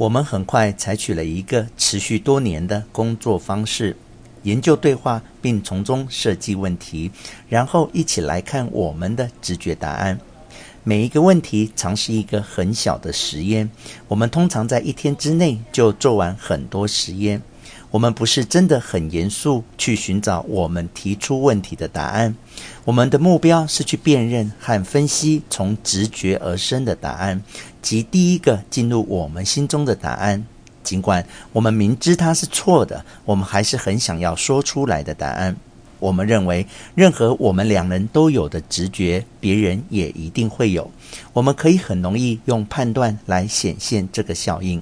[0.00, 3.94] 我们很快采取了一个持续多年的工作方式，
[4.44, 7.10] 研究对话，并从中设计问题，
[7.50, 10.18] 然后一起来看我们的直觉答案。
[10.84, 13.70] 每一个问题尝试一个很小的实验，
[14.08, 17.42] 我们通常在一天之内就做完很多实验。
[17.90, 22.36] 我们不是真的很严肃去寻找我们提出问题的答案，
[22.84, 27.42] 我们的目标是去辨认和分析从直觉而生的答案，
[27.82, 30.46] 即第一个进入我们心中的答案。
[30.84, 35.56] 尽管我们明知它是错的，我们还是很想要说出来的答案。
[35.98, 40.90] 我们认为，任何我们两人都有的直觉，别人也一定会有。
[41.34, 44.80] 我们可以很容易用判断来显现这个效应。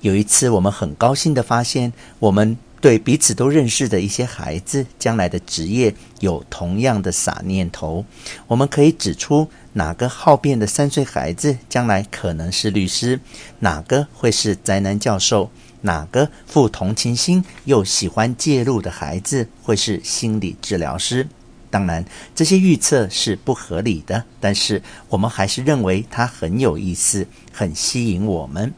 [0.00, 8.04] 有一次，我们很高兴地发现，我们对彼此都认识的一些孩子将来的职业有同样的傻念头。
[8.46, 13.20] 我们可以指出哪个好辩的三岁孩子将来可能是律师，
[13.58, 15.50] 哪个会是宅男教授，
[15.82, 21.28] 哪个富同情心又喜欢介入的孩子会是心理治疗师。
[21.68, 22.02] 当然，
[22.34, 28.72] 这些预测是不合理的，但是我们还是认为它很有意思，很吸引我们。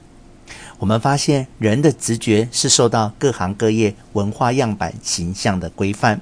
[0.83, 6.21] 我们发现，人的直觉是受到各行各业文化样板形象的规范。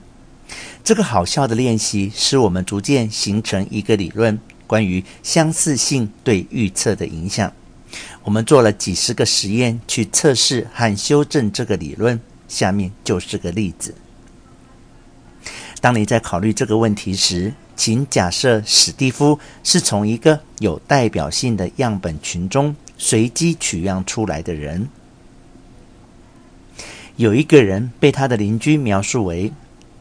[0.84, 7.50] 这个好笑的练习使我们逐渐形成一个理论，关于相似性对预测的影响。
[8.22, 12.20] 我们做了几十个实验去测试和修正这个理论。
[12.47, 13.94] 下面就是个例子。
[15.81, 22.77] 当你在考虑这个问题时，请假设史蒂夫是从一个有代表性的样本群中。
[23.03, 24.91] 随机取样出来的人，
[27.17, 29.51] 有一个人被他的邻居描述为：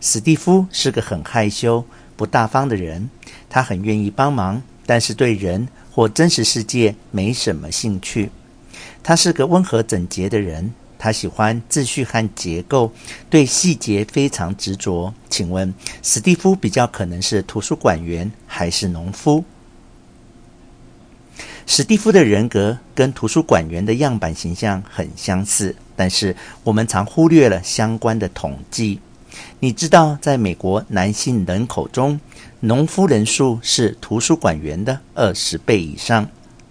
[0.02, 1.86] 史蒂夫是个很害羞、
[2.18, 3.10] 不大方的人。
[3.50, 8.32] 他很愿意帮忙，但是对人或真实世界没什么兴趣。
[9.02, 12.92] 他是个温和整洁的人，他喜欢秩序和结构，
[13.30, 15.14] 对细节非常执着。
[15.30, 15.74] 请问，
[16.04, 19.46] 史蒂夫比较可能是图书馆员还是农夫？
[21.72, 29.00] 史蒂夫的人格跟图书馆员的样板形象很相似，但是我们常忽略了相关的统计。
[29.60, 32.20] 你知道，在美国男性人口中，
[32.62, 36.28] 农夫人数是图书馆员的二十倍以上。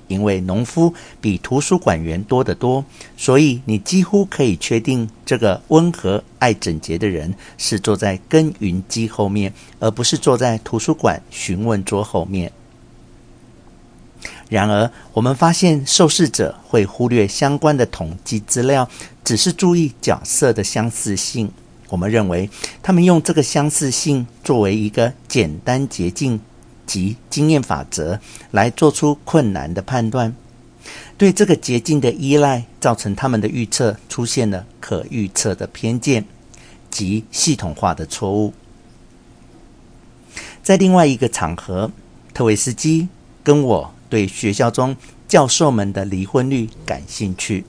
[0.08, 2.84] 因为农夫比图书馆员多得多，
[3.16, 12.50] 所以你几乎可以确定，这个温和爱整洁的人是坐在耕耘机后面，而不是坐在图书馆询问桌后面。
[14.48, 18.88] 然而，我们发现受试者会忽略相关的统计资料，
[19.22, 21.50] 只是注意角色的相似性。
[21.90, 22.48] 我们认为，
[22.82, 26.40] 他们用这个相似性作为一个简单捷径
[26.86, 28.18] 及经验法则，
[28.50, 30.34] 来做出困难的判断。
[31.16, 36.24] 对这个捷径的依赖，造成他们的预测出现了可预测的偏见
[36.90, 38.52] 及系统化的错误。
[40.62, 41.90] 在另外一个场合，
[42.32, 43.08] 特维斯基
[43.44, 43.94] 跟我。
[44.08, 44.96] 对学校中
[45.26, 47.64] 教授们的离婚率感兴趣，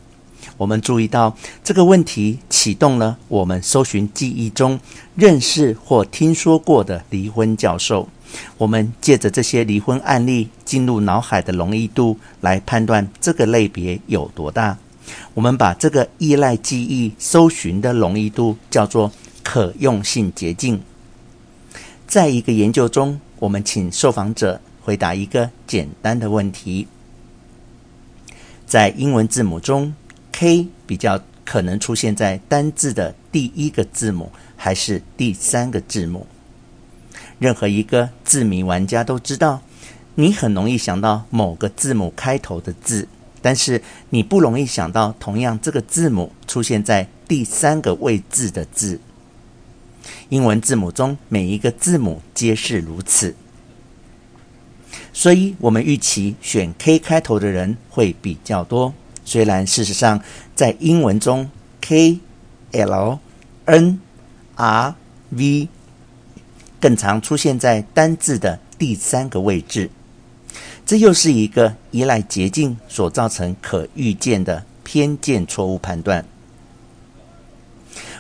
[0.58, 4.80] 我们注意到这个问题启动了我们搜寻记忆中
[5.16, 8.08] 认识或听说过的离婚教授。
[8.58, 14.78] 我们借着这些离婚案例进入脑海的容易度来判断这个类别有多大。
[15.34, 19.12] 我们把这个依赖记忆搜寻的容易度叫做
[19.44, 20.80] 可用性捷径。
[22.08, 24.62] 在一个研究中，我们请受访者。
[24.82, 26.88] 回答一个简单的问题：
[28.66, 29.94] 在英文字母中
[30.32, 36.28] ，K 比较可能出现在单字的第一个字母还是第三个字母？
[37.40, 39.62] 任何一个字谜玩家都知道，
[40.16, 43.08] 你很容易想到某个字母开头的字，
[43.42, 49.00] 但是你不容易想到同样这个字母出现在第三个位置的字。
[50.30, 53.36] 英文字母中每一个字母皆是如此。
[55.12, 58.94] 所以，我们预期选 K 开头的人会比较多。
[59.26, 60.22] 虽然事实上，
[60.56, 61.50] 在英文中
[61.82, 62.20] ，K、
[62.72, 63.20] L、
[63.66, 64.00] N、
[64.56, 64.96] R、
[65.32, 65.68] V
[66.80, 69.90] 更常出现在单字的第三个位置。
[70.86, 76.24] 这又是一个依赖捷径所造成可预见的偏见错误判断。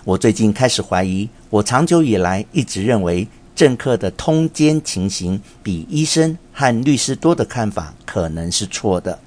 [0.04, 3.28] 我最近开始怀疑，我长久以来一直认为。
[3.56, 9.18] 政客的通奸情形比医生和律师多的看法可能是错的。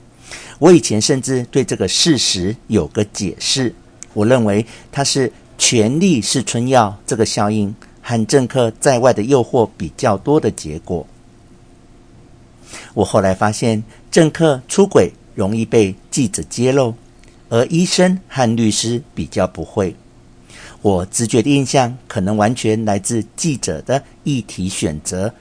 [0.59, 3.75] 我以前甚至对这个事实有个解释，
[4.13, 11.07] 我认为它是“权力是春药”这个效应和政客在外的诱惑比较多的结果。
[12.93, 16.95] 我后来发现，政客出轨容易被记者揭露，
[17.49, 19.97] 而医生和律师比较不会。
[20.83, 25.33] 我直觉的印象可能完全来自记者的议题选择，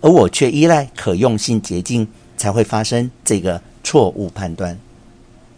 [0.00, 2.06] 而我却依赖可用性捷径，
[2.36, 4.78] 才会发生这个错误判断。